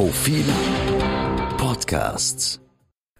[0.00, 0.46] Profil
[1.58, 2.58] Podcasts.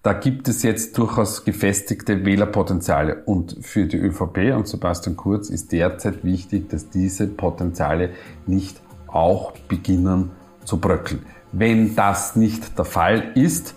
[0.02, 3.22] Da gibt es jetzt durchaus gefestigte Wählerpotenziale.
[3.26, 8.12] Und für die ÖVP und Sebastian Kurz ist derzeit wichtig, dass diese Potenziale
[8.46, 10.30] nicht auch beginnen
[10.64, 11.26] zu bröckeln.
[11.52, 13.74] Wenn das nicht der Fall ist,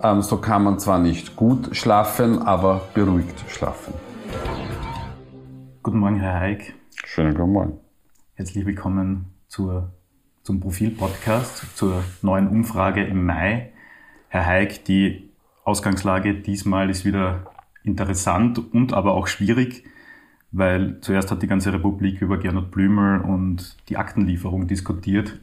[0.00, 3.94] ähm, so kann man zwar nicht gut schlafen, aber beruhigt schlafen.
[5.82, 6.72] Guten Morgen, Herr Haig.
[7.04, 7.80] Schönen guten Morgen.
[8.34, 9.92] Herzlich willkommen zur,
[10.44, 13.72] zum Profil-Podcast, zur neuen Umfrage im Mai.
[14.28, 15.30] Herr Haig, die
[15.64, 17.50] Ausgangslage diesmal ist wieder
[17.82, 19.84] interessant und aber auch schwierig,
[20.52, 25.40] weil zuerst hat die ganze Republik über Gernot Blümel und die Aktenlieferung diskutiert.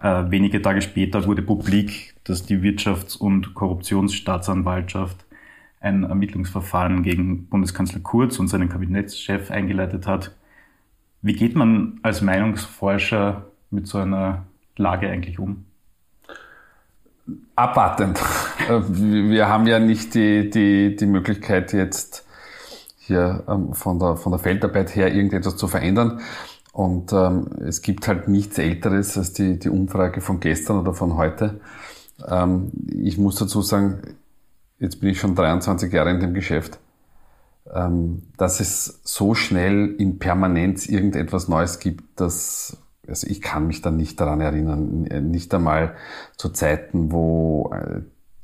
[0.00, 5.26] Äh, wenige Tage später wurde publik, dass die Wirtschafts- und Korruptionsstaatsanwaltschaft
[5.80, 10.34] ein Ermittlungsverfahren gegen Bundeskanzler Kurz und seinen Kabinettschef eingeleitet hat.
[11.20, 15.64] Wie geht man als Meinungsforscher mit so einer Lage eigentlich um?
[17.54, 18.20] Abwartend.
[18.68, 22.26] Äh, wir haben ja nicht die, die, die Möglichkeit jetzt
[22.96, 26.20] hier ähm, von, der, von der Feldarbeit her irgendetwas zu verändern.
[26.72, 31.16] Und ähm, es gibt halt nichts Älteres als die, die Umfrage von gestern oder von
[31.16, 31.60] heute.
[32.26, 34.00] Ähm, ich muss dazu sagen,
[34.78, 36.78] jetzt bin ich schon 23 Jahre in dem Geschäft,
[37.72, 42.76] ähm, dass es so schnell in Permanenz irgendetwas Neues gibt, dass
[43.10, 45.94] also ich kann mich dann nicht daran erinnern, nicht einmal
[46.36, 48.00] zu Zeiten, wo äh,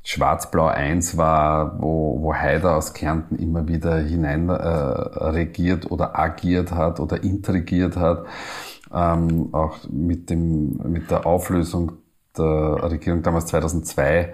[0.07, 6.71] Schwarz-Blau 1 war, wo, wo Haider aus Kärnten immer wieder hinein äh, regiert oder agiert
[6.71, 8.25] hat oder intrigiert hat.
[8.95, 11.93] Ähm, auch mit, dem, mit der Auflösung
[12.39, 14.33] der Regierung damals 2002.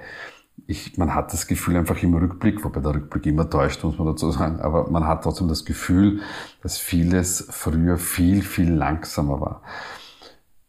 [0.66, 4.08] Ich, man hat das Gefühl einfach im Rückblick, wobei der Rückblick immer täuscht, muss man
[4.08, 6.20] dazu sagen, aber man hat trotzdem das Gefühl,
[6.62, 9.62] dass vieles früher viel, viel langsamer war.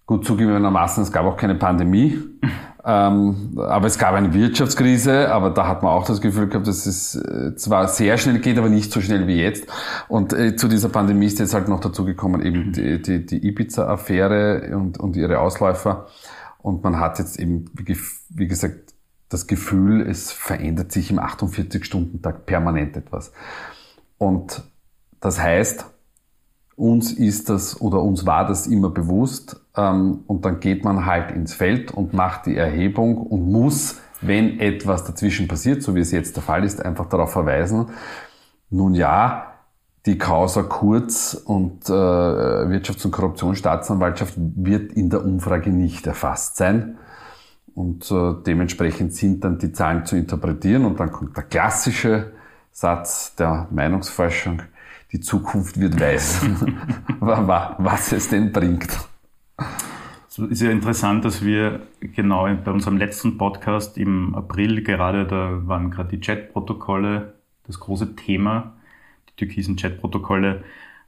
[0.05, 2.19] Gut zugegebenermaßen, es gab auch keine Pandemie,
[2.85, 6.85] ähm, aber es gab eine Wirtschaftskrise, aber da hat man auch das Gefühl gehabt, dass
[6.85, 9.65] es äh, zwar sehr schnell geht, aber nicht so schnell wie jetzt.
[10.09, 13.47] Und äh, zu dieser Pandemie ist jetzt halt noch dazu gekommen, eben die, die, die
[13.47, 16.07] Ibiza-Affäre und, und ihre Ausläufer.
[16.61, 17.97] Und man hat jetzt eben, wie,
[18.29, 18.93] wie gesagt,
[19.29, 23.31] das Gefühl, es verändert sich im 48-Stunden-Tag permanent etwas.
[24.17, 24.63] Und
[25.19, 25.85] das heißt,
[26.75, 31.31] uns ist das oder uns war das immer bewusst ähm, und dann geht man halt
[31.31, 36.11] ins Feld und macht die Erhebung und muss, wenn etwas dazwischen passiert, so wie es
[36.11, 37.87] jetzt der Fall ist, einfach darauf verweisen,
[38.69, 39.53] nun ja,
[40.05, 46.97] die Causa Kurz und äh, Wirtschafts- und Korruptionsstaatsanwaltschaft wird in der Umfrage nicht erfasst sein.
[47.73, 52.33] Und äh, dementsprechend sind dann die Zahlen zu interpretieren und dann kommt der klassische
[52.71, 54.61] Satz der Meinungsforschung,
[55.13, 56.41] die Zukunft wird weiß,
[57.19, 58.89] was es denn bringt.
[60.27, 65.67] Es ist ja interessant, dass wir genau bei unserem letzten Podcast im April gerade, da
[65.67, 67.35] waren gerade die Chatprotokolle
[67.65, 68.73] das große Thema,
[69.29, 70.63] die türkisen Chatprotokolle.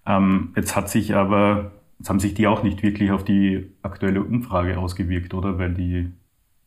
[0.05, 4.23] Ähm, jetzt hat sich aber, jetzt haben sich die auch nicht wirklich auf die aktuelle
[4.23, 5.57] Umfrage ausgewirkt, oder?
[5.57, 6.11] Weil die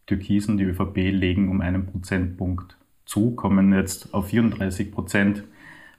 [0.07, 5.45] Türkisen, die ÖVP legen um einen Prozentpunkt zu, kommen jetzt auf 34 Prozent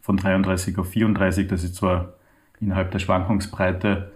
[0.09, 1.47] von 33 auf 34.
[1.47, 2.13] Das ist zwar
[2.59, 4.11] innerhalb der Schwankungsbreite,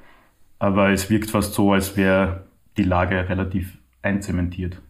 [0.57, 2.45] aber es wirkt fast so, als wäre
[2.77, 4.81] die Lage relativ einzementiert.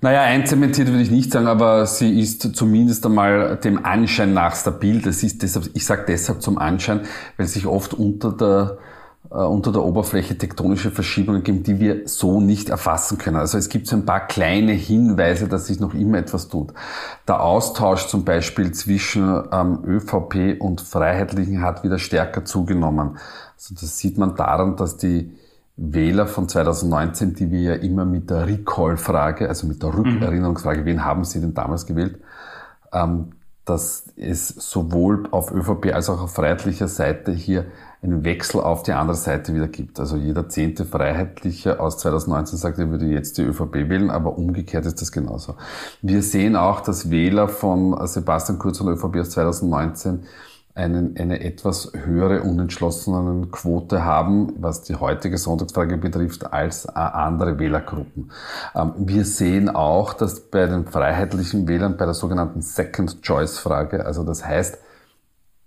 [0.00, 5.00] Naja, einzementiert würde ich nicht sagen, aber sie ist zumindest einmal dem Anschein nach stabil.
[5.00, 7.02] Das ist deshalb, ich sage deshalb zum Anschein,
[7.36, 8.78] weil sich oft unter der
[9.38, 13.36] unter der Oberfläche tektonische Verschiebungen geben, die wir so nicht erfassen können.
[13.36, 16.72] Also es gibt so ein paar kleine Hinweise, dass sich noch immer etwas tut.
[17.26, 23.18] Der Austausch zum Beispiel zwischen ähm, ÖVP und Freiheitlichen hat wieder stärker zugenommen.
[23.56, 25.32] Also das sieht man daran, dass die
[25.76, 29.98] Wähler von 2019, die wir ja immer mit der Recall-Frage, also mit der mhm.
[29.98, 32.20] Rückerinnerungsfrage, wen haben sie denn damals gewählt,
[32.92, 33.32] ähm,
[33.64, 37.64] dass es sowohl auf ÖVP als auch auf freiheitlicher Seite hier
[38.04, 39.98] einen Wechsel auf die andere Seite wieder gibt.
[39.98, 44.86] Also jeder zehnte Freiheitliche aus 2019 sagt, er würde jetzt die ÖVP wählen, aber umgekehrt
[44.86, 45.54] ist das genauso.
[46.02, 50.24] Wir sehen auch, dass Wähler von Sebastian Kurz und ÖVP aus 2019
[50.74, 58.32] einen, eine etwas höhere unentschlossenen Quote haben, was die heutige Sonntagsfrage betrifft, als andere Wählergruppen.
[58.74, 64.04] Ähm, wir sehen auch, dass bei den freiheitlichen Wählern bei der sogenannten Second Choice Frage,
[64.04, 64.78] also das heißt,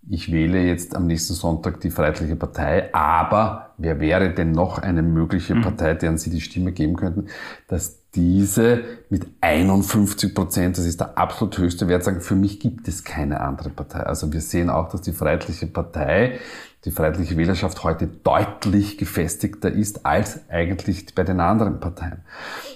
[0.10, 5.02] ich wähle jetzt am nächsten Sonntag die Freiheitliche Partei, aber wer wäre denn noch eine
[5.02, 5.62] mögliche mhm.
[5.62, 7.28] Partei, deren Sie die Stimme geben könnten,
[7.68, 12.88] dass diese mit 51 Prozent, das ist der absolut höchste Wert, sagen, für mich gibt
[12.88, 14.00] es keine andere Partei.
[14.00, 16.40] Also wir sehen auch, dass die Freiheitliche Partei,
[16.86, 22.24] die Freiheitliche Wählerschaft heute deutlich gefestigter ist als eigentlich bei den anderen Parteien.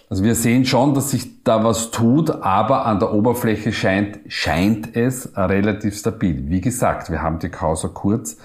[0.10, 4.95] Also wir sehen schon, dass sich da was tut, aber an der Oberfläche scheint, scheint
[4.95, 6.50] es relativ stabil.
[6.50, 8.38] Wie gesagt, wir haben die Causa Kurz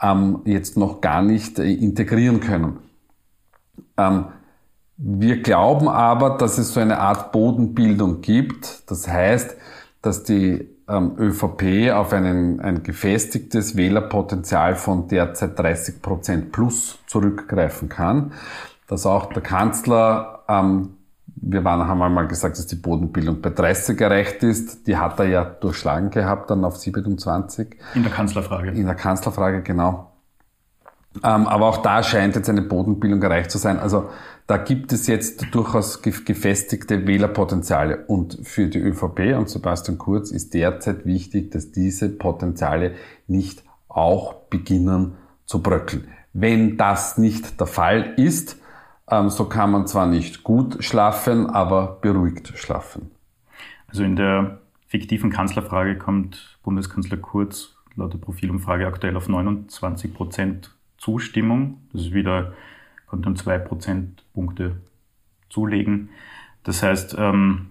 [0.00, 2.78] ähm, jetzt noch gar nicht äh, integrieren können.
[3.96, 4.26] Ähm,
[4.98, 8.90] wir glauben aber, dass es so eine Art Bodenbildung gibt.
[8.90, 9.56] Das heißt,
[10.02, 17.88] dass die ähm, ÖVP auf einen, ein gefestigtes Wählerpotenzial von derzeit 30 Prozent plus zurückgreifen
[17.88, 18.32] kann.
[18.88, 20.96] Dass auch der Kanzler, ähm,
[21.26, 24.88] wir waren, haben einmal gesagt, dass die Bodenbildung bei 30 erreicht ist.
[24.88, 27.76] Die hat er ja durchschlagen gehabt, dann auf 27.
[27.94, 28.70] In der Kanzlerfrage.
[28.72, 30.07] In der Kanzlerfrage, genau.
[31.22, 33.78] Ähm, aber auch da scheint jetzt eine Bodenbildung erreicht zu sein.
[33.78, 34.10] Also
[34.46, 38.04] da gibt es jetzt durchaus gefestigte Wählerpotenziale.
[38.06, 42.94] Und für die ÖVP und Sebastian Kurz ist derzeit wichtig, dass diese Potenziale
[43.26, 46.08] nicht auch beginnen zu bröckeln.
[46.32, 48.58] Wenn das nicht der Fall ist,
[49.10, 53.10] ähm, so kann man zwar nicht gut schlafen, aber beruhigt schlafen.
[53.88, 60.74] Also in der fiktiven Kanzlerfrage kommt Bundeskanzler Kurz laut der Profilumfrage aktuell auf 29 Prozent
[60.98, 61.78] Zustimmung.
[61.92, 62.52] Das ist wieder,
[63.06, 64.76] konnte um zwei Prozentpunkte
[65.48, 66.10] zulegen.
[66.64, 67.68] Das heißt, ähm,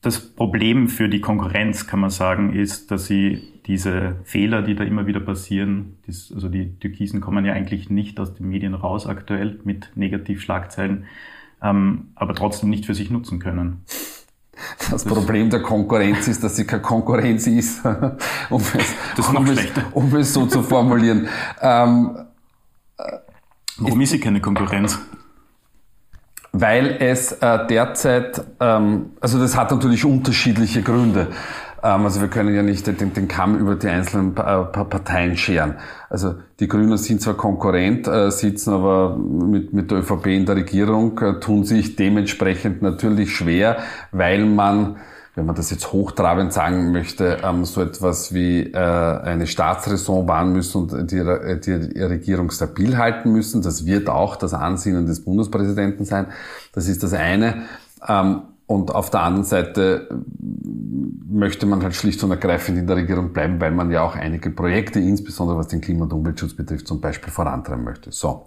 [0.00, 4.82] das Problem für die Konkurrenz, kann man sagen, ist, dass sie diese Fehler, die da
[4.82, 9.06] immer wieder passieren, das, also die Türkisen kommen ja eigentlich nicht aus den Medien raus
[9.06, 11.04] aktuell mit Negativschlagzeilen,
[11.62, 13.84] ähm, aber trotzdem nicht für sich nutzen können.
[14.90, 17.84] Das, Problem der Konkurrenz ist, dass sie keine Konkurrenz ist,
[18.50, 18.72] um es,
[19.16, 19.50] das ist noch um.
[19.50, 19.58] Es,
[19.92, 21.28] um es so zu formulieren.
[21.60, 22.16] Ähm,
[23.78, 24.98] Warum ist sie keine Konkurrenz?
[26.52, 31.28] Weil es äh, derzeit, ähm, also das hat natürlich unterschiedliche Gründe.
[31.82, 35.76] Ähm, also wir können ja nicht den, den Kamm über die einzelnen äh, Parteien scheren.
[36.08, 40.56] Also die Grünen sind zwar Konkurrent, äh, sitzen aber mit, mit der ÖVP in der
[40.56, 43.78] Regierung, äh, tun sich dementsprechend natürlich schwer,
[44.12, 44.96] weil man
[45.36, 50.82] wenn man das jetzt hochtrabend sagen möchte, ähm, so etwas wie eine Staatsräson wahren müssen
[50.82, 51.22] und die,
[51.60, 53.62] die Regierung stabil halten müssen.
[53.62, 56.26] Das wird auch das Ansinnen des Bundespräsidenten sein.
[56.72, 57.62] Das ist das eine.
[58.06, 60.08] Ähm, und auf der anderen Seite
[61.28, 64.50] möchte man halt schlicht und ergreifend in der Regierung bleiben, weil man ja auch einige
[64.50, 68.12] Projekte, insbesondere was den Klima- und Umweltschutz betrifft, zum Beispiel vorantreiben möchte.
[68.12, 68.46] So.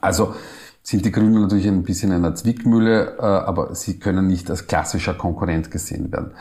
[0.00, 0.34] Also
[0.82, 4.66] sind die Grünen natürlich ein bisschen in einer Zwickmühle, äh, aber sie können nicht als
[4.66, 6.32] klassischer Konkurrent gesehen werden.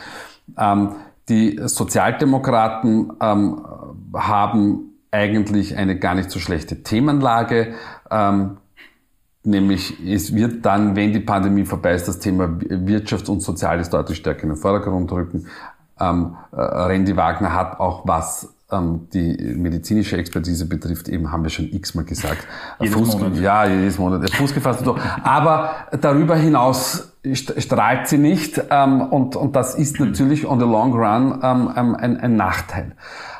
[0.58, 0.96] Ähm,
[1.30, 3.66] die Sozialdemokraten ähm,
[4.14, 7.76] haben eigentlich eine gar nicht so schlechte Themenlage.
[9.46, 14.20] Nämlich es wird dann, wenn die Pandemie vorbei ist, das Thema Wirtschaft und Soziales deutlich
[14.20, 15.48] stärker in den Vordergrund rücken.
[16.00, 21.50] Ähm, äh, Randy Wagner hat auch was ähm, die medizinische Expertise betrifft, eben haben wir
[21.50, 22.48] schon x-mal gesagt.
[22.80, 23.38] Jedes Fuß, Monat.
[23.38, 24.30] Ja, jedes Monat.
[24.32, 24.98] Fuß gefasst und so.
[25.24, 30.94] Aber darüber hinaus strahlt sie nicht ähm, und, und das ist natürlich on the long
[30.94, 32.94] run ähm, ähm ein, ein Nachteil.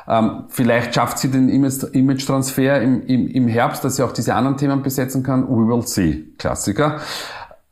[0.06, 4.56] Ähm, vielleicht schafft sie den Image-Transfer im, im, im Herbst, dass sie auch diese anderen
[4.56, 5.48] Themen besetzen kann.
[5.48, 6.24] We will see.
[6.38, 6.98] Klassiker.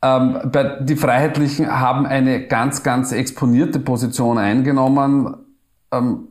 [0.01, 0.51] Ähm,
[0.81, 5.35] die Freiheitlichen haben eine ganz, ganz exponierte Position eingenommen.
[5.91, 6.27] Ähm,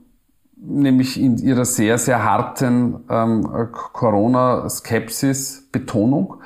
[0.64, 6.36] nämlich in ihrer sehr, sehr harten ähm, Corona-Skepsis-Betonung.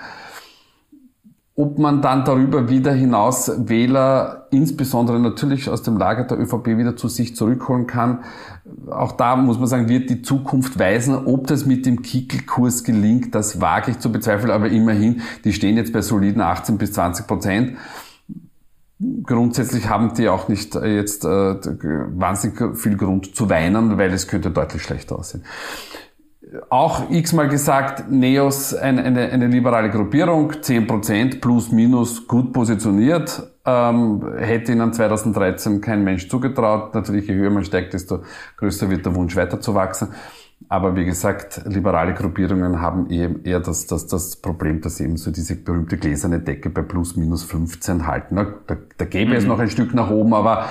[1.59, 6.97] Ob man dann darüber wieder hinaus Wähler, insbesondere natürlich aus dem Lager der ÖVP, wieder
[6.97, 8.25] zu sich zurückholen kann,
[8.91, 11.15] auch da muss man sagen, wird die Zukunft weisen.
[11.27, 15.79] Ob das mit dem Kickelkurs gelingt, das wage ich zu bezweifeln, aber immerhin, die stehen
[15.79, 17.79] jetzt bei soliden 18 bis 20 Prozent.
[19.23, 24.29] Grundsätzlich haben die auch nicht äh, jetzt äh, wahnsinnig viel Grund zu weinen, weil es
[24.29, 25.43] könnte deutlich schlechter aussehen.
[26.69, 34.25] Auch x-mal gesagt, Neos eine, eine, eine liberale Gruppierung, 10% plus minus gut positioniert, ähm,
[34.39, 36.95] hätte ihnen 2013 kein Mensch zugetraut.
[36.95, 38.21] Natürlich, je höher man steigt, desto
[38.57, 40.09] größer wird der Wunsch weiterzuwachsen.
[40.69, 45.31] Aber wie gesagt, liberale Gruppierungen haben eher das, das, das Problem, dass sie eben so
[45.31, 48.35] diese berühmte gläserne Decke bei plus minus 15 halten.
[48.35, 49.37] Da, da gäbe mhm.
[49.37, 50.69] es noch ein Stück nach oben, aber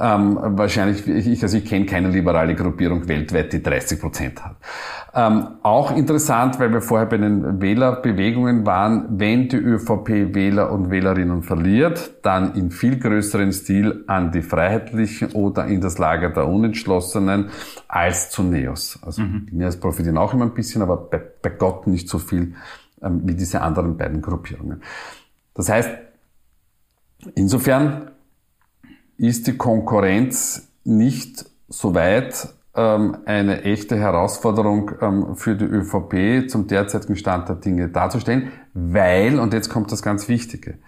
[0.00, 4.56] ähm, wahrscheinlich, ich, also ich kenne keine liberale Gruppierung weltweit, die 30 Prozent hat.
[5.18, 10.90] Ähm, auch interessant, weil wir vorher bei den Wählerbewegungen waren, wenn die ÖVP Wähler und
[10.90, 16.46] Wählerinnen verliert, dann in viel größeren Stil an die Freiheitlichen oder in das Lager der
[16.46, 17.48] Unentschlossenen
[17.88, 18.98] als zu Neos.
[19.00, 19.46] Also mhm.
[19.50, 22.54] die Neos profitieren auch immer ein bisschen, aber bei, bei Gott nicht so viel
[23.00, 24.82] ähm, wie diese anderen beiden Gruppierungen.
[25.54, 25.88] Das heißt,
[27.34, 28.10] insofern
[29.16, 37.16] ist die Konkurrenz nicht so weit eine echte Herausforderung ähm, für die ÖVP zum derzeitigen
[37.16, 40.78] Stand der Dinge darzustellen, weil, und jetzt kommt das ganz Wichtige,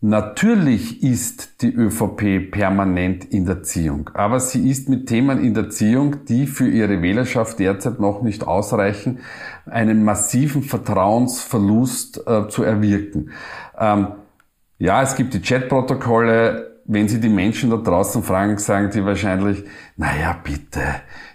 [0.00, 5.70] Natürlich ist die ÖVP permanent in der Ziehung, aber sie ist mit Themen in der
[5.70, 9.18] Ziehung, die für ihre Wählerschaft derzeit noch nicht ausreichen,
[9.66, 13.30] einen massiven Vertrauensverlust äh, zu erwirken.
[13.76, 14.12] Ähm,
[14.78, 16.77] ja, es gibt die Chatprotokolle.
[16.90, 19.62] Wenn Sie die Menschen da draußen fragen, sagen die wahrscheinlich,
[19.96, 20.80] naja, bitte,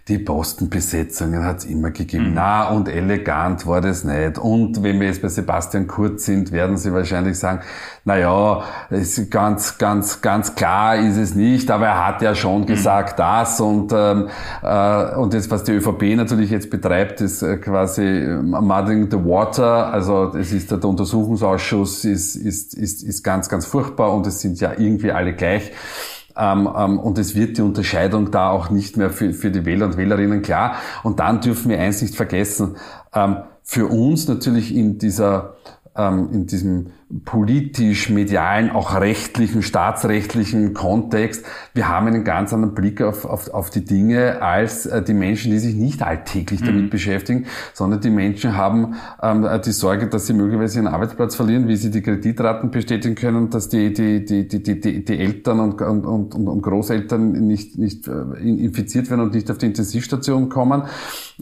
[0.10, 2.31] die Postenbesetzungen hat es immer gegeben.
[2.31, 2.33] Mhm.
[2.33, 4.38] Na und elegant war das nicht.
[4.38, 7.62] Und wenn wir jetzt bei Sebastian Kurz sind, werden Sie wahrscheinlich sagen,
[8.03, 12.62] na ja, ist ganz, ganz, ganz klar ist es nicht, aber er hat ja schon
[12.62, 12.65] mhm.
[12.65, 14.27] gesagt das und ähm,
[14.62, 18.01] äh, und das, was die ÖVP natürlich jetzt betreibt, ist äh, quasi
[18.41, 19.93] mudding the water.
[19.93, 24.60] Also es ist der Untersuchungsausschuss ist ist ist ist ganz, ganz furchtbar und es sind
[24.60, 25.72] ja irgendwie alle gleich.
[26.35, 29.85] Ähm, ähm, und es wird die Unterscheidung da auch nicht mehr für, für die Wähler
[29.85, 30.75] und Wählerinnen klar.
[31.03, 32.77] Und dann dürfen wir eins nicht vergessen.
[33.13, 35.55] Ähm, für uns natürlich in dieser
[35.95, 36.87] ähm, in diesem
[37.25, 41.45] politisch, medialen, auch rechtlichen, staatsrechtlichen Kontext.
[41.74, 45.51] Wir haben einen ganz anderen Blick auf, auf, auf die Dinge als äh, die Menschen,
[45.51, 46.65] die sich nicht alltäglich mhm.
[46.65, 51.67] damit beschäftigen, sondern die Menschen haben ähm, die Sorge, dass sie möglicherweise ihren Arbeitsplatz verlieren,
[51.67, 55.81] wie sie die Kreditraten bestätigen können, dass die, die, die, die, die, die Eltern und,
[55.81, 60.83] und, und, und Großeltern nicht, nicht äh, infiziert werden und nicht auf die Intensivstation kommen,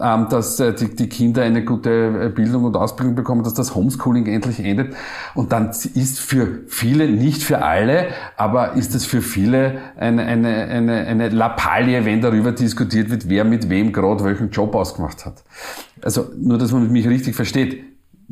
[0.01, 3.75] ähm, dass äh, die, die Kinder eine gute äh, Bildung und Ausbildung bekommen, dass das
[3.75, 4.96] Homeschooling endlich endet
[5.36, 10.24] und dann dann ist für viele, nicht für alle, aber ist es für viele eine,
[10.24, 15.25] eine, eine, eine Lappalie, wenn darüber diskutiert wird, wer mit wem gerade welchen Job ausgemacht
[15.25, 15.44] hat.
[16.01, 17.84] Also nur, dass man mich richtig versteht.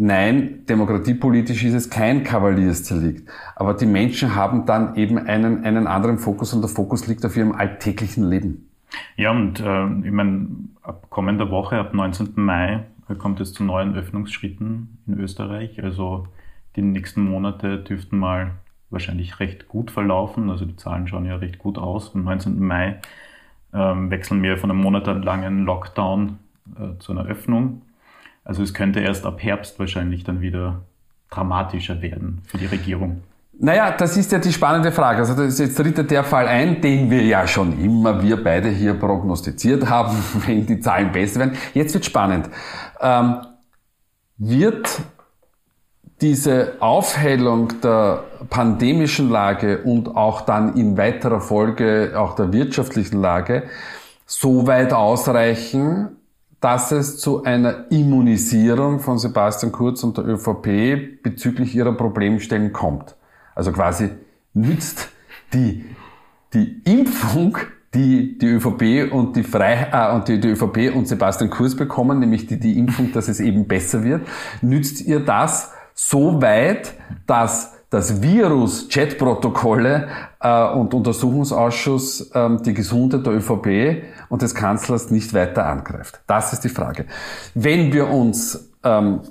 [0.01, 3.29] Nein, demokratiepolitisch ist es kein Kavaliersdelikt.
[3.55, 7.35] Aber die Menschen haben dann eben einen, einen anderen Fokus und der Fokus liegt auf
[7.35, 8.69] ihrem alltäglichen Leben.
[9.17, 10.47] Ja, und äh, ich meine,
[10.81, 12.29] ab kommender Woche, ab 19.
[12.35, 12.85] Mai,
[13.17, 15.83] kommt es zu neuen Öffnungsschritten in Österreich.
[15.83, 16.27] Also
[16.75, 18.51] die nächsten Monate dürften mal
[18.89, 20.49] wahrscheinlich recht gut verlaufen.
[20.49, 22.13] Also die Zahlen schauen ja recht gut aus.
[22.15, 22.59] Am 19.
[22.59, 22.99] Mai
[23.73, 26.39] ähm, wechseln wir von einem monatelangen Lockdown
[26.75, 27.81] äh, zu einer Öffnung.
[28.43, 30.81] Also es könnte erst ab Herbst wahrscheinlich dann wieder
[31.29, 33.21] dramatischer werden für die Regierung.
[33.61, 35.19] Naja, das ist ja die spannende Frage.
[35.19, 38.69] Also das ist jetzt tritt der Fall ein, den wir ja schon immer, wir beide
[38.69, 40.15] hier prognostiziert haben,
[40.47, 41.57] wenn die Zahlen besser werden.
[41.73, 42.49] Jetzt wird spannend.
[43.01, 43.41] Ähm,
[44.37, 45.01] wird
[46.21, 53.63] diese Aufhellung der pandemischen Lage und auch dann in weiterer Folge auch der wirtschaftlichen Lage
[54.25, 56.17] so weit ausreichen,
[56.59, 63.15] dass es zu einer Immunisierung von Sebastian Kurz und der ÖVP bezüglich ihrer Problemstellen kommt.
[63.55, 64.09] Also quasi
[64.53, 65.09] nützt
[65.53, 65.85] die,
[66.53, 67.57] die Impfung,
[67.93, 72.19] die die ÖVP und die, Frei, äh, und die, die ÖVP und Sebastian Kurz bekommen,
[72.19, 74.27] nämlich die, die Impfung, dass es eben besser wird,
[74.61, 75.71] nützt ihr das,
[76.07, 76.93] so weit,
[77.27, 80.07] dass das Virus Chatprotokolle
[80.39, 86.21] äh, und Untersuchungsausschuss ähm, die Gesundheit der ÖVP und des Kanzlers nicht weiter angreift.
[86.27, 87.05] Das ist die Frage.
[87.53, 89.21] Wenn wir uns ähm,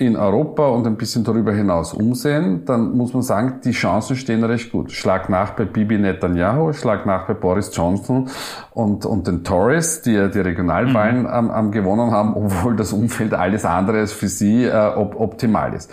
[0.00, 4.42] in Europa und ein bisschen darüber hinaus umsehen, dann muss man sagen, die Chancen stehen
[4.42, 4.92] recht gut.
[4.92, 8.30] Schlag nach bei Bibi Netanyahu, schlag nach bei Boris Johnson
[8.72, 11.26] und, und den Tories, die ja die Regionalwahlen mhm.
[11.26, 15.74] am, am gewonnen haben, obwohl das Umfeld alles andere als für sie äh, op optimal
[15.74, 15.90] ist.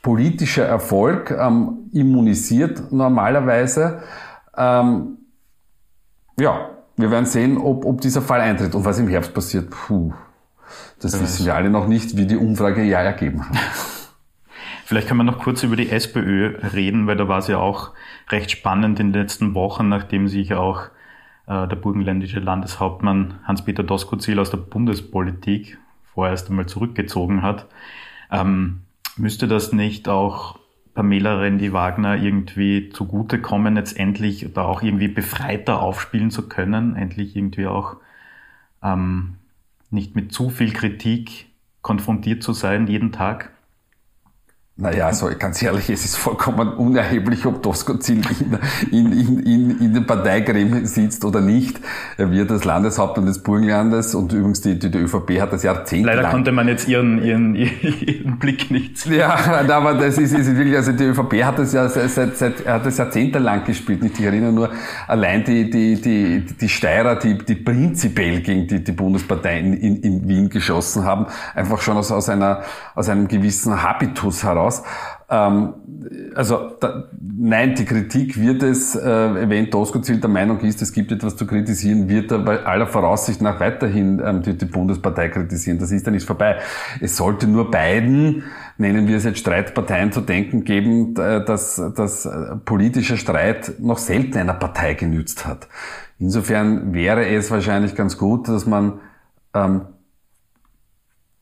[0.00, 3.98] Politischer Erfolg ähm, immunisiert normalerweise.
[4.56, 5.18] Ähm,
[6.38, 9.68] ja, wir werden sehen, ob, ob dieser Fall eintritt und was im Herbst passiert.
[9.68, 10.14] Puh.
[11.00, 13.56] Das ja, wissen wir alle noch nicht, wie die Umfrage ja ergeben hat.
[14.84, 17.92] Vielleicht kann man noch kurz über die SPÖ reden, weil da war es ja auch
[18.28, 20.86] recht spannend in den letzten Wochen, nachdem sich auch
[21.46, 25.78] äh, der burgenländische Landeshauptmann Hans-Peter Doskozil aus der Bundespolitik
[26.12, 27.66] vorerst einmal zurückgezogen hat.
[28.30, 28.82] Ähm,
[29.16, 30.58] müsste das nicht auch
[30.94, 37.66] Pamela Rendi-Wagner irgendwie zugutekommen, jetzt endlich da auch irgendwie befreiter aufspielen zu können, endlich irgendwie
[37.66, 37.96] auch
[38.82, 39.36] ähm,
[39.90, 41.46] nicht mit zu viel Kritik
[41.82, 43.52] konfrontiert zu sein jeden Tag?
[44.80, 48.22] Naja, also ganz ehrlich, es ist vollkommen unerheblich, ob Doskozil
[48.90, 51.78] in, in, in, in den Parteigremien sitzt oder nicht.
[52.16, 56.06] Er wird als Landeshauptmann des Burgenlandes und übrigens die, die, die ÖVP hat das Jahrzehnt
[56.06, 59.18] Leider konnte man jetzt ihren, ihren, ihren Blick nicht sehen.
[59.18, 59.34] Ja,
[59.68, 62.96] aber das ist, ist wirklich, also die ÖVP hat das ja seit, seit, hat das
[62.96, 64.02] jahrzehntelang gespielt.
[64.02, 64.70] Ich erinnere nur
[65.06, 69.96] allein die, die, die, die Steirer, die, die prinzipiell gegen die, die Bundespartei in, in,
[69.96, 72.62] in Wien geschossen haben, einfach schon aus, aus einer,
[72.94, 74.82] aus einem gewissen Habitus heraus aus.
[75.28, 75.74] Ähm,
[76.34, 81.12] also da, nein, die Kritik wird es, äh, wenn Doskozil der Meinung ist, es gibt
[81.12, 85.78] etwas zu kritisieren, wird er bei aller Voraussicht nach weiterhin ähm, die, die Bundespartei kritisieren.
[85.78, 86.58] Das ist dann nicht vorbei.
[87.00, 88.44] Es sollte nur beiden
[88.78, 92.26] nennen wir es jetzt Streitparteien zu denken geben, dass, dass
[92.64, 95.68] politischer Streit noch selten einer Partei genützt hat.
[96.18, 99.00] Insofern wäre es wahrscheinlich ganz gut, dass man
[99.54, 99.82] ähm,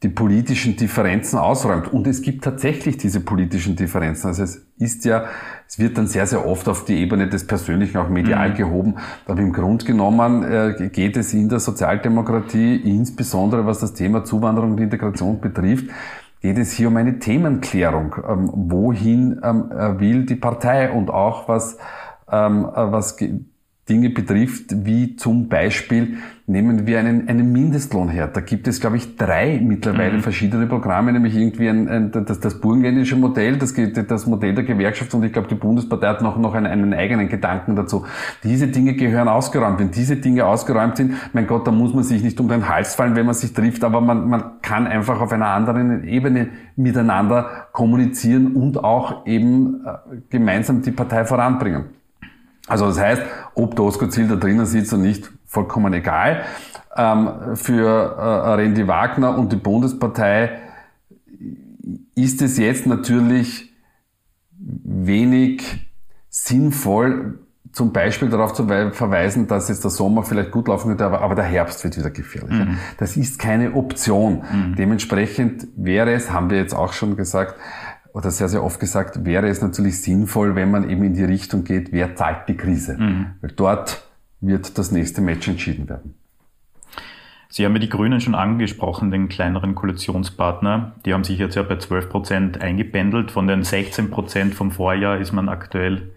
[0.03, 1.93] die politischen Differenzen ausräumt.
[1.93, 4.29] Und es gibt tatsächlich diese politischen Differenzen.
[4.29, 5.25] Also es ist ja,
[5.67, 8.55] es wird dann sehr, sehr oft auf die Ebene des Persönlichen auch medial mhm.
[8.55, 8.95] gehoben.
[9.27, 14.73] Aber im Grunde genommen äh, geht es in der Sozialdemokratie, insbesondere was das Thema Zuwanderung
[14.73, 15.87] und Integration betrifft,
[16.41, 18.15] geht es hier um eine Themenklärung.
[18.29, 21.77] Ähm, wohin ähm, will die Partei und auch was,
[22.31, 23.17] ähm, äh, was
[23.89, 26.19] Dinge betrifft, wie zum Beispiel
[26.49, 28.27] nehmen wir einen, einen Mindestlohn her.
[28.27, 30.23] Da gibt es, glaube ich, drei mittlerweile mhm.
[30.23, 35.13] verschiedene Programme, nämlich irgendwie ein, ein, das, das burgenländische Modell, das, das Modell der Gewerkschaft
[35.13, 38.07] und ich glaube, die Bundespartei hat noch, noch einen, einen eigenen Gedanken dazu.
[38.45, 39.79] Diese Dinge gehören ausgeräumt.
[39.79, 42.95] Wenn diese Dinge ausgeräumt sind, mein Gott, da muss man sich nicht um den Hals
[42.95, 47.69] fallen, wenn man sich trifft, aber man, man kann einfach auf einer anderen Ebene miteinander
[47.73, 51.98] kommunizieren und auch eben äh, gemeinsam die Partei voranbringen.
[52.69, 53.23] Also das heißt,
[53.55, 56.45] ob der Oskar Ziel da drinnen sitzt oder nicht, vollkommen egal.
[56.97, 60.59] Ähm, für äh, Randy Wagner und die Bundespartei
[62.15, 63.73] ist es jetzt natürlich
[64.59, 65.89] wenig
[66.29, 67.39] sinnvoll,
[67.73, 71.35] zum Beispiel darauf zu verweisen, dass jetzt der Sommer vielleicht gut laufen wird, aber, aber
[71.35, 72.65] der Herbst wird wieder gefährlicher.
[72.65, 72.79] Mhm.
[72.99, 74.43] Das ist keine Option.
[74.51, 74.75] Mhm.
[74.77, 77.55] Dementsprechend wäre es, haben wir jetzt auch schon gesagt,
[78.19, 81.63] oder sehr, sehr oft gesagt, wäre es natürlich sinnvoll, wenn man eben in die Richtung
[81.63, 82.97] geht, wer zahlt die Krise?
[82.99, 83.27] Mhm.
[83.41, 84.03] Weil dort
[84.41, 86.15] wird das nächste Match entschieden werden.
[87.49, 90.97] Sie haben ja die Grünen schon angesprochen, den kleineren Koalitionspartner.
[91.07, 93.31] Die haben sich jetzt ja bei 12 Prozent eingependelt.
[93.31, 96.11] Von den 16 Prozent vom Vorjahr ist man aktuell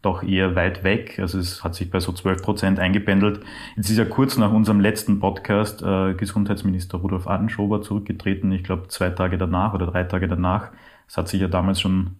[0.00, 1.18] doch eher weit weg.
[1.18, 3.40] Also es hat sich bei so 12 Prozent eingependelt.
[3.74, 8.52] Jetzt ist ja kurz nach unserem letzten Podcast äh, Gesundheitsminister Rudolf Adenschober zurückgetreten.
[8.52, 10.70] Ich glaube zwei Tage danach oder drei Tage danach.
[11.08, 12.16] Das hat sich ja damals schon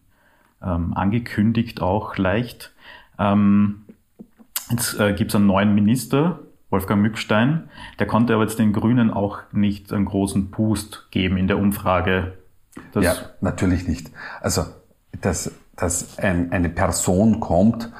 [0.62, 2.72] ähm, angekündigt, auch leicht.
[3.18, 3.84] Ähm,
[4.70, 7.70] jetzt äh, gibt es einen neuen Minister, Wolfgang Mückstein.
[7.98, 12.38] Der konnte aber jetzt den Grünen auch nicht einen großen Pust geben in der Umfrage.
[12.94, 14.10] ja, natürlich nicht.
[14.40, 14.64] Also,
[15.20, 17.90] dass, dass ein, eine Person kommt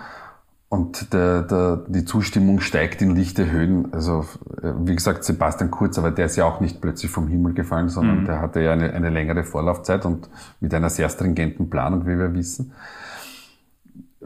[0.71, 3.93] und der, der, die Zustimmung steigt in lichte Höhen.
[3.95, 4.27] Also
[4.63, 8.21] wie gesagt, Sebastian Kurz, aber der ist ja auch nicht plötzlich vom Himmel gefallen, sondern
[8.21, 8.25] mhm.
[8.27, 10.29] der hatte ja eine, eine längere Vorlaufzeit und
[10.61, 12.73] mit einer sehr stringenten Planung, wie wir wissen.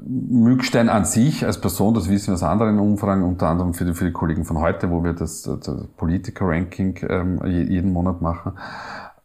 [0.04, 3.94] Mückstein an sich als Person, das wissen wir aus anderen Umfragen, unter anderem für die,
[3.94, 8.54] für die Kollegen von heute, wo wir das, das Politiker-Ranking ähm, jeden Monat machen.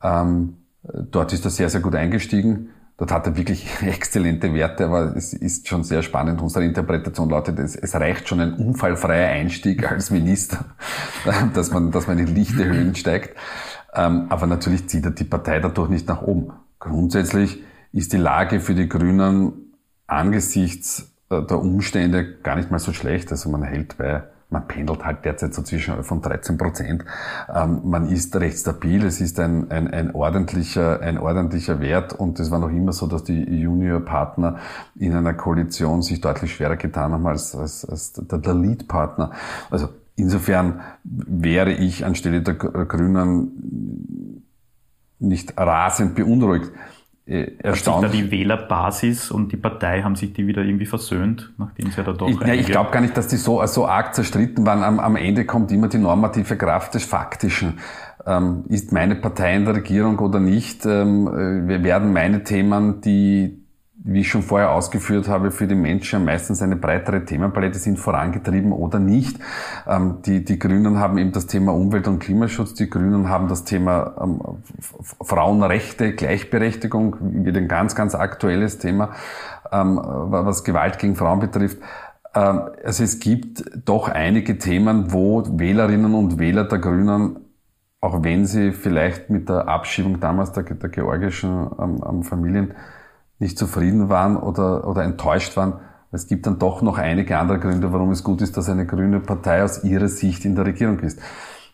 [0.04, 5.16] Ähm, dort ist er sehr, sehr gut eingestiegen Dort hat er wirklich exzellente Werte, aber
[5.16, 6.42] es ist schon sehr spannend.
[6.42, 10.66] Unsere Interpretation lautet, es, es reicht schon ein unfallfreier Einstieg als Minister,
[11.54, 13.38] dass man, dass man in lichte Höhen steigt.
[13.94, 16.54] Ähm, aber natürlich zieht er die Partei dadurch nicht nach oben.
[16.80, 19.74] Grundsätzlich ist die Lage für die Grünen
[20.08, 23.32] angesichts äh, der Umstände gar nicht mal so schlecht.
[23.32, 27.06] Also man hält bei man pendelt halt derzeit so zwischen 11 und 13 Prozent.
[27.54, 32.40] Ähm, man ist recht stabil, es ist ein, ein, ein, ordentlicher, ein ordentlicher Wert und
[32.40, 34.58] es war noch immer so, dass die Junior-Partner
[34.96, 39.32] in einer Koalition sich deutlich schwerer getan haben als, als, als der, der Lead-Partner.
[39.70, 44.44] Also insofern wäre ich anstelle der Grünen
[45.20, 46.72] nicht rasend beunruhigt
[47.28, 48.06] äh, erstaunt.
[48.06, 51.92] Hat sich da die Wählerbasis und die Partei, haben sich die wieder irgendwie versöhnt, nachdem
[51.92, 52.30] sie ja da doch...
[52.30, 54.84] Ich, ich glaube gar nicht, dass die so, so arg zerstritten waren.
[54.84, 57.80] Am, am Ende kommt immer die normative Kraft des Faktischen.
[58.26, 60.86] Ähm, ist meine Partei in der Regierung oder nicht?
[60.86, 63.67] Ähm, äh, wir werden meine Themen, die
[64.08, 68.72] wie ich schon vorher ausgeführt habe, für die Menschen meistens eine breitere Themenpalette sind vorangetrieben
[68.72, 69.38] oder nicht.
[69.86, 73.66] Ähm, die, die Grünen haben eben das Thema Umwelt- und Klimaschutz, die Grünen haben das
[73.66, 74.42] Thema ähm,
[75.22, 79.12] Frauenrechte, Gleichberechtigung, wieder ein ganz, ganz aktuelles Thema,
[79.72, 81.78] ähm, was Gewalt gegen Frauen betrifft.
[82.34, 87.40] Also es gibt doch einige Themen, wo Wählerinnen und Wähler der Grünen
[88.00, 92.76] auch wenn sie vielleicht mit der Abschiebung damals der, der georgischen ähm, Familien
[93.40, 95.80] nicht zufrieden waren oder, oder enttäuscht waren.
[96.12, 99.20] Es gibt dann doch noch einige andere Gründe, warum es gut ist, dass eine grüne
[99.20, 101.20] Partei aus ihrer Sicht in der Regierung ist.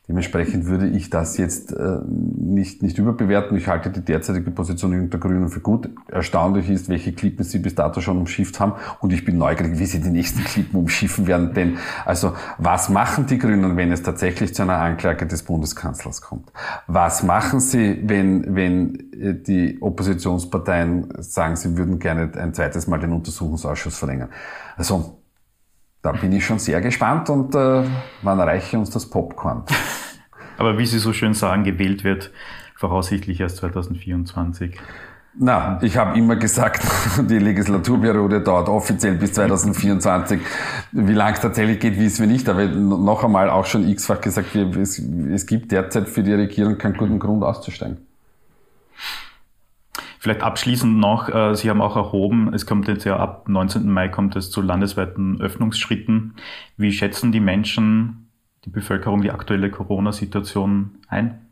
[0.09, 3.55] Dementsprechend würde ich das jetzt äh, nicht, nicht überbewerten.
[3.55, 5.89] Ich halte die derzeitige Positionierung der Grünen für gut.
[6.09, 8.73] Erstaunlich ist, welche Klippen sie bis dato schon umschifft haben.
[8.99, 11.53] Und ich bin neugierig, wie sie die nächsten Klippen umschiffen werden.
[11.53, 16.51] Denn, also, was machen die Grünen, wenn es tatsächlich zu einer Anklage des Bundeskanzlers kommt?
[16.87, 22.99] Was machen sie, wenn, wenn äh, die Oppositionsparteien sagen, sie würden gerne ein zweites Mal
[22.99, 24.27] den Untersuchungsausschuss verlängern?
[24.75, 25.22] Also,
[26.03, 27.83] da bin ich schon sehr gespannt und äh,
[28.21, 29.63] wann erreiche uns das Popcorn?
[30.57, 32.31] Aber wie Sie so schön sagen, gewählt wird
[32.75, 34.77] voraussichtlich erst 2024.
[35.35, 36.83] Na, ich habe immer gesagt,
[37.29, 40.41] die Legislaturperiode dauert offiziell bis 2024.
[40.91, 42.47] Wie lang es tatsächlich geht, wissen wir nicht.
[42.49, 46.97] Aber noch einmal auch schon x-fach gesagt, es, es gibt derzeit für die Regierung keinen
[46.97, 47.97] guten Grund auszusteigen.
[50.23, 53.91] Vielleicht abschließend noch, äh, Sie haben auch erhoben, es kommt jetzt ja ab 19.
[53.91, 56.35] Mai kommt es zu landesweiten Öffnungsschritten.
[56.77, 58.29] Wie schätzen die Menschen,
[58.63, 61.42] die Bevölkerung die aktuelle Corona-Situation ein?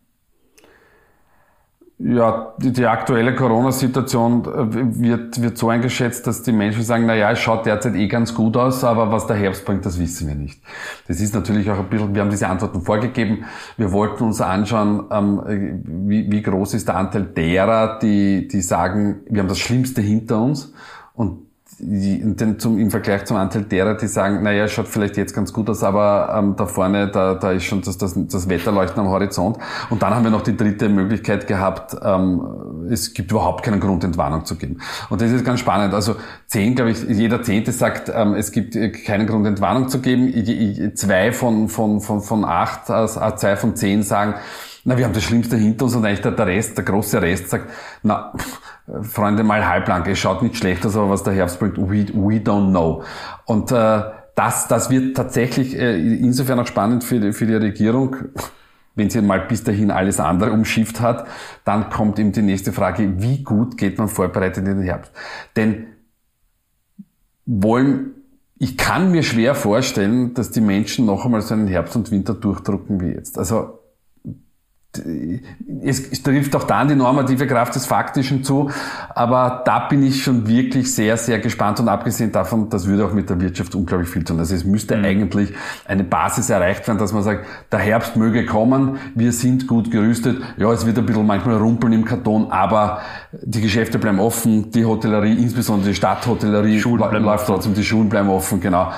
[2.04, 7.14] Ja, die, die aktuelle Corona-Situation äh, wird, wird so eingeschätzt, dass die Menschen sagen, na
[7.14, 10.28] ja, es schaut derzeit eh ganz gut aus, aber was der Herbst bringt, das wissen
[10.28, 10.64] wir nicht.
[11.08, 13.46] Das ist natürlich auch ein bisschen, wir haben diese Antworten vorgegeben.
[13.78, 19.22] Wir wollten uns anschauen, ähm, wie, wie groß ist der Anteil derer, die, die sagen,
[19.30, 20.74] wir haben das Schlimmste hinter uns
[21.14, 21.51] und
[21.84, 25.70] den, zum, im Vergleich zum Anteil derer, die sagen, naja, schaut vielleicht jetzt ganz gut
[25.70, 29.58] aus, aber ähm, da vorne, da, da ist schon das, das, das Wetterleuchten am Horizont.
[29.90, 34.04] Und dann haben wir noch die dritte Möglichkeit gehabt, ähm, es gibt überhaupt keinen Grund,
[34.04, 34.80] Entwarnung zu geben.
[35.10, 35.94] Und das ist ganz spannend.
[35.94, 36.16] Also
[36.48, 40.96] zehn, glaube ich, jeder Zehnte sagt, ähm, es gibt keinen Grund, Entwarnung zu geben.
[40.96, 44.36] Zwei von, von, von, von acht, also zwei von zehn sagen,
[44.84, 47.50] na, wir haben das Schlimmste hinter uns und eigentlich der, der Rest, der große Rest
[47.50, 47.70] sagt,
[48.04, 48.34] na,
[49.04, 52.40] Freunde, mal halblang, es schaut nicht schlecht aus, aber was der Herbst bringt, we, we
[52.40, 53.04] don't know.
[53.46, 54.02] Und äh,
[54.36, 58.16] das, das wird tatsächlich äh, insofern auch spannend für die, für die Regierung,
[58.96, 61.28] wenn sie mal bis dahin alles andere umschifft hat,
[61.64, 65.12] dann kommt eben die nächste Frage, wie gut geht man vorbereitet in den Herbst?
[65.56, 65.88] Denn
[67.46, 68.12] wollen,
[68.58, 72.34] ich kann mir schwer vorstellen, dass die Menschen noch einmal so einen Herbst und Winter
[72.34, 73.38] durchdrucken wie jetzt.
[73.38, 73.81] Also
[75.84, 78.70] es trifft auch dann die normative Kraft des Faktischen zu,
[79.16, 83.14] aber da bin ich schon wirklich sehr, sehr gespannt und abgesehen davon, das würde auch
[83.14, 84.40] mit der Wirtschaft unglaublich viel tun.
[84.40, 85.06] Also es müsste mhm.
[85.06, 85.54] eigentlich
[85.86, 90.42] eine Basis erreicht werden, dass man sagt, der Herbst möge kommen, wir sind gut gerüstet,
[90.58, 93.02] ja, es wird ein bisschen manchmal rumpeln im Karton, aber
[93.32, 98.60] die Geschäfte bleiben offen, die Hotellerie, insbesondere die Stadthotellerie läuft trotzdem, die Schulen bleiben offen,
[98.60, 98.92] genau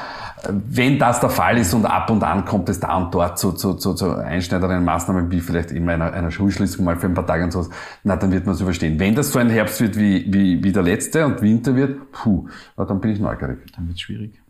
[0.49, 3.53] wenn das der Fall ist und ab und an kommt es da und dort zu,
[3.53, 7.25] zu, zu, zu einschneidenden Maßnahmen, wie vielleicht eben einer, einer Schulschließung mal für ein paar
[7.25, 7.67] Tage und so,
[8.03, 8.99] na, dann wird man es überstehen.
[8.99, 12.47] Wenn das so ein Herbst wird wie, wie, wie der letzte und Winter wird, puh,
[12.77, 13.59] na, dann bin ich neugierig.
[13.75, 14.41] Dann wird es schwierig.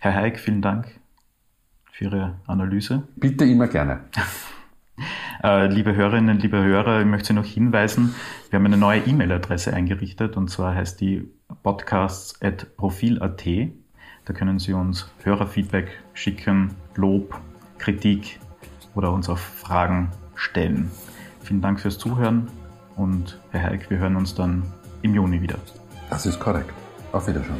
[0.00, 0.86] Herr Heik, vielen Dank
[1.92, 3.02] für Ihre Analyse.
[3.16, 4.00] Bitte immer gerne.
[5.40, 8.16] Äh, liebe Hörerinnen, liebe Hörer, ich möchte Sie noch hinweisen,
[8.50, 11.30] wir haben eine neue E-Mail-Adresse eingerichtet und zwar heißt die
[11.62, 13.46] podcasts.profil.at.
[14.28, 17.34] Da können Sie uns Hörerfeedback schicken, Lob,
[17.78, 18.38] Kritik
[18.94, 20.90] oder uns auch Fragen stellen.
[21.40, 22.46] Vielen Dank fürs Zuhören
[22.94, 24.62] und Herr Heik, wir hören uns dann
[25.00, 25.56] im Juni wieder.
[26.10, 26.74] Das ist korrekt.
[27.10, 27.56] Auf Wiedersehen.